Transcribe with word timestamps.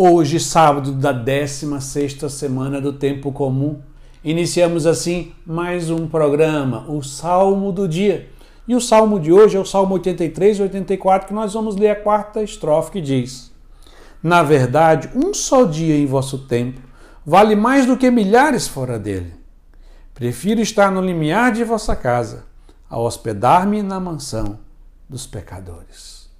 Hoje, 0.00 0.38
sábado 0.38 0.92
da 0.92 1.12
16ª 1.12 2.28
semana 2.28 2.80
do 2.80 2.92
tempo 2.92 3.32
comum, 3.32 3.80
iniciamos 4.22 4.86
assim 4.86 5.32
mais 5.44 5.90
um 5.90 6.06
programa, 6.06 6.88
o 6.88 7.02
Salmo 7.02 7.72
do 7.72 7.88
dia. 7.88 8.30
E 8.68 8.76
o 8.76 8.80
salmo 8.80 9.18
de 9.18 9.32
hoje 9.32 9.56
é 9.56 9.60
o 9.60 9.64
Salmo 9.64 9.94
83 9.94 10.58
e 10.58 10.62
84, 10.62 11.26
que 11.26 11.34
nós 11.34 11.52
vamos 11.52 11.74
ler 11.74 11.90
a 11.90 11.96
quarta 11.96 12.40
estrofe 12.40 12.92
que 12.92 13.00
diz: 13.00 13.52
Na 14.22 14.40
verdade, 14.44 15.10
um 15.16 15.34
só 15.34 15.64
dia 15.64 15.96
em 15.96 16.06
vosso 16.06 16.46
templo 16.46 16.84
vale 17.26 17.56
mais 17.56 17.84
do 17.84 17.96
que 17.96 18.08
milhares 18.08 18.68
fora 18.68 19.00
dele. 19.00 19.34
Prefiro 20.14 20.60
estar 20.60 20.92
no 20.92 21.00
limiar 21.00 21.50
de 21.50 21.64
vossa 21.64 21.96
casa 21.96 22.44
a 22.88 23.00
hospedar-me 23.00 23.82
na 23.82 23.98
mansão 23.98 24.60
dos 25.08 25.26
pecadores. 25.26 26.30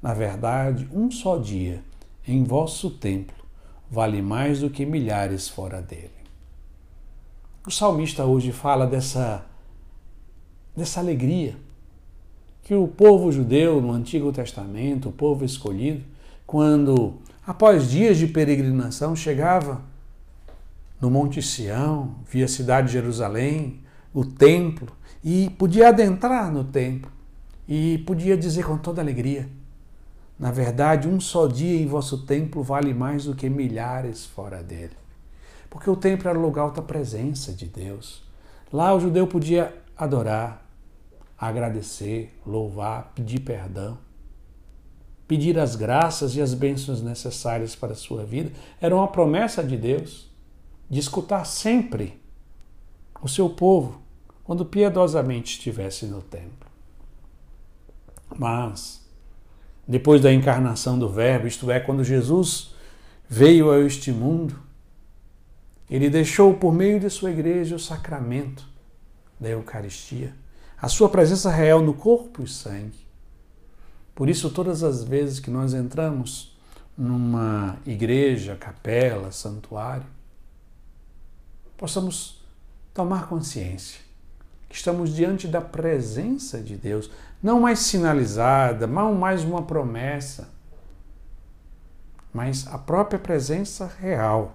Na 0.00 0.14
verdade, 0.14 0.88
um 0.94 1.10
só 1.10 1.36
dia 1.36 1.82
em 2.32 2.44
vosso 2.44 2.90
templo 2.90 3.36
vale 3.90 4.22
mais 4.22 4.60
do 4.60 4.70
que 4.70 4.86
milhares 4.86 5.48
fora 5.48 5.82
dele. 5.82 6.10
O 7.66 7.70
salmista 7.70 8.24
hoje 8.24 8.52
fala 8.52 8.86
dessa, 8.86 9.44
dessa 10.76 11.00
alegria 11.00 11.56
que 12.62 12.74
o 12.74 12.86
povo 12.86 13.32
judeu 13.32 13.80
no 13.80 13.92
Antigo 13.92 14.32
Testamento, 14.32 15.08
o 15.08 15.12
povo 15.12 15.44
escolhido, 15.44 16.04
quando, 16.46 17.14
após 17.44 17.90
dias 17.90 18.16
de 18.16 18.28
peregrinação, 18.28 19.16
chegava 19.16 19.82
no 21.00 21.10
Monte 21.10 21.42
Sião, 21.42 22.14
via 22.30 22.44
a 22.44 22.48
cidade 22.48 22.88
de 22.88 22.92
Jerusalém, 22.92 23.80
o 24.14 24.24
templo, 24.24 24.92
e 25.22 25.50
podia 25.58 25.88
adentrar 25.88 26.52
no 26.52 26.64
templo 26.64 27.10
e 27.68 27.98
podia 27.98 28.36
dizer 28.36 28.64
com 28.64 28.78
toda 28.78 29.00
alegria: 29.00 29.48
na 30.40 30.50
verdade, 30.50 31.06
um 31.06 31.20
só 31.20 31.46
dia 31.46 31.78
em 31.78 31.86
vosso 31.86 32.24
templo 32.24 32.62
vale 32.62 32.94
mais 32.94 33.26
do 33.26 33.34
que 33.34 33.50
milhares 33.50 34.24
fora 34.24 34.62
dele. 34.62 34.96
Porque 35.68 35.90
o 35.90 35.94
templo 35.94 36.30
era 36.30 36.38
o 36.38 36.40
lugar 36.40 36.70
da 36.70 36.80
presença 36.80 37.52
de 37.52 37.66
Deus. 37.66 38.22
Lá 38.72 38.94
o 38.94 39.00
judeu 39.00 39.26
podia 39.26 39.76
adorar, 39.94 40.66
agradecer, 41.38 42.34
louvar, 42.46 43.12
pedir 43.14 43.40
perdão, 43.40 43.98
pedir 45.28 45.58
as 45.58 45.76
graças 45.76 46.34
e 46.34 46.40
as 46.40 46.54
bênçãos 46.54 47.02
necessárias 47.02 47.76
para 47.76 47.92
a 47.92 47.96
sua 47.96 48.24
vida. 48.24 48.50
Era 48.80 48.96
uma 48.96 49.08
promessa 49.08 49.62
de 49.62 49.76
Deus 49.76 50.26
de 50.88 51.00
escutar 51.00 51.44
sempre 51.44 52.18
o 53.20 53.28
seu 53.28 53.50
povo 53.50 54.00
quando 54.42 54.64
piedosamente 54.64 55.58
estivesse 55.58 56.06
no 56.06 56.22
templo. 56.22 56.66
Mas 58.38 59.00
depois 59.90 60.20
da 60.20 60.32
encarnação 60.32 60.96
do 60.96 61.08
Verbo, 61.08 61.48
isto 61.48 61.68
é, 61.68 61.80
quando 61.80 62.04
Jesus 62.04 62.72
veio 63.28 63.72
a 63.72 63.80
este 63.80 64.12
mundo, 64.12 64.56
ele 65.90 66.08
deixou 66.08 66.54
por 66.54 66.72
meio 66.72 67.00
de 67.00 67.10
sua 67.10 67.32
igreja 67.32 67.74
o 67.74 67.78
sacramento 67.80 68.64
da 69.40 69.48
Eucaristia, 69.48 70.32
a 70.80 70.88
sua 70.88 71.08
presença 71.08 71.50
real 71.50 71.82
no 71.82 71.92
corpo 71.92 72.44
e 72.44 72.46
sangue. 72.46 73.04
Por 74.14 74.28
isso, 74.28 74.50
todas 74.50 74.84
as 74.84 75.02
vezes 75.02 75.40
que 75.40 75.50
nós 75.50 75.74
entramos 75.74 76.56
numa 76.96 77.76
igreja, 77.84 78.54
capela, 78.54 79.32
santuário, 79.32 80.06
possamos 81.76 82.40
tomar 82.94 83.28
consciência 83.28 84.09
que 84.70 84.76
estamos 84.76 85.12
diante 85.12 85.48
da 85.48 85.60
presença 85.60 86.60
de 86.60 86.76
Deus, 86.76 87.10
não 87.42 87.60
mais 87.60 87.80
sinalizada, 87.80 88.86
não 88.86 89.14
mais 89.14 89.42
uma 89.42 89.62
promessa, 89.62 90.48
mas 92.32 92.68
a 92.68 92.78
própria 92.78 93.18
presença 93.18 93.92
real 94.00 94.54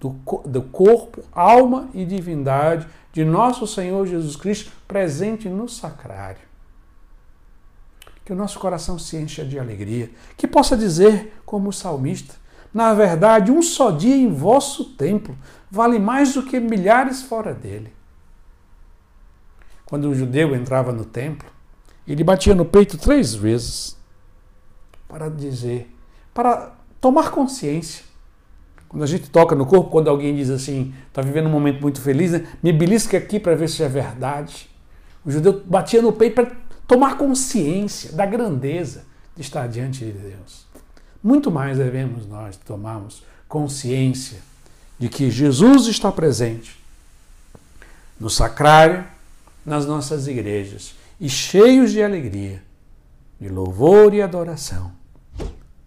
do, 0.00 0.16
do 0.44 0.60
corpo, 0.60 1.22
alma 1.32 1.88
e 1.94 2.04
divindade 2.04 2.88
de 3.12 3.24
nosso 3.24 3.64
Senhor 3.64 4.04
Jesus 4.08 4.34
Cristo 4.34 4.72
presente 4.88 5.48
no 5.48 5.68
sacrário. 5.68 6.48
Que 8.24 8.32
o 8.32 8.36
nosso 8.36 8.58
coração 8.58 8.98
se 8.98 9.16
encha 9.16 9.44
de 9.44 9.56
alegria, 9.56 10.10
que 10.36 10.48
possa 10.48 10.76
dizer, 10.76 11.40
como 11.46 11.68
o 11.68 11.72
salmista, 11.72 12.34
na 12.74 12.92
verdade, 12.92 13.52
um 13.52 13.62
só 13.62 13.92
dia 13.92 14.16
em 14.16 14.32
vosso 14.32 14.96
templo 14.96 15.38
vale 15.70 16.00
mais 16.00 16.34
do 16.34 16.42
que 16.42 16.58
milhares 16.58 17.22
fora 17.22 17.54
dele. 17.54 17.97
Quando 19.88 20.10
o 20.10 20.14
judeu 20.14 20.54
entrava 20.54 20.92
no 20.92 21.04
templo, 21.04 21.48
ele 22.06 22.22
batia 22.22 22.54
no 22.54 22.64
peito 22.64 22.98
três 22.98 23.34
vezes 23.34 23.96
para 25.08 25.30
dizer, 25.30 25.90
para 26.34 26.74
tomar 27.00 27.30
consciência. 27.30 28.04
Quando 28.86 29.02
a 29.02 29.06
gente 29.06 29.30
toca 29.30 29.54
no 29.54 29.64
corpo, 29.64 29.90
quando 29.90 30.08
alguém 30.08 30.36
diz 30.36 30.50
assim, 30.50 30.94
está 31.08 31.22
vivendo 31.22 31.46
um 31.46 31.50
momento 31.50 31.80
muito 31.80 32.02
feliz, 32.02 32.32
né? 32.32 32.46
me 32.62 32.70
belisca 32.70 33.16
aqui 33.16 33.40
para 33.40 33.54
ver 33.54 33.68
se 33.68 33.82
é 33.82 33.88
verdade. 33.88 34.68
O 35.24 35.30
judeu 35.30 35.62
batia 35.64 36.02
no 36.02 36.12
peito 36.12 36.34
para 36.34 36.52
tomar 36.86 37.16
consciência 37.16 38.12
da 38.12 38.26
grandeza 38.26 39.06
de 39.34 39.40
estar 39.40 39.66
diante 39.68 40.04
de 40.04 40.12
Deus. 40.12 40.66
Muito 41.22 41.50
mais 41.50 41.78
devemos 41.78 42.26
nós 42.26 42.58
tomarmos 42.58 43.22
consciência 43.48 44.40
de 44.98 45.08
que 45.08 45.30
Jesus 45.30 45.86
está 45.86 46.12
presente 46.12 46.78
no 48.20 48.28
sacrário, 48.28 49.04
nas 49.64 49.86
nossas 49.86 50.26
igrejas 50.26 50.94
e 51.20 51.28
cheios 51.28 51.92
de 51.92 52.02
alegria, 52.02 52.62
de 53.40 53.48
louvor 53.48 54.14
e 54.14 54.22
adoração, 54.22 54.92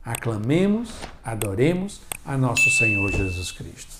aclamemos, 0.03 0.91
adoremos 1.23 2.01
a 2.25 2.37
nosso 2.37 2.69
Senhor 2.71 3.11
Jesus 3.11 3.51
Cristo. 3.51 3.93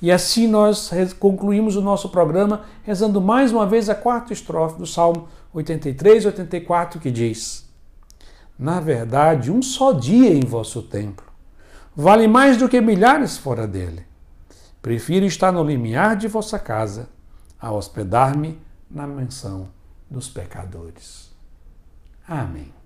E 0.00 0.12
assim 0.12 0.46
nós 0.46 0.90
concluímos 1.18 1.74
o 1.74 1.82
nosso 1.82 2.08
programa 2.08 2.64
rezando 2.84 3.20
mais 3.20 3.50
uma 3.50 3.66
vez 3.66 3.88
a 3.88 3.94
quarta 3.94 4.32
estrofe 4.32 4.78
do 4.78 4.86
Salmo 4.86 5.28
83 5.52 6.24
e 6.24 6.26
84 6.28 7.00
que 7.00 7.10
diz: 7.10 7.68
Na 8.56 8.78
verdade, 8.78 9.50
um 9.50 9.60
só 9.60 9.92
dia 9.92 10.32
em 10.32 10.40
vosso 10.40 10.82
templo 10.82 11.26
vale 11.96 12.28
mais 12.28 12.56
do 12.56 12.68
que 12.68 12.80
milhares 12.80 13.36
fora 13.36 13.66
dele. 13.66 14.06
Prefiro 14.80 15.26
estar 15.26 15.50
no 15.50 15.64
limiar 15.64 16.14
de 16.14 16.28
vossa 16.28 16.56
casa 16.56 17.08
a 17.60 17.72
hospedar-me 17.72 18.56
na 18.90 19.06
menção 19.06 19.68
dos 20.10 20.28
pecadores. 20.28 21.30
Amém. 22.26 22.77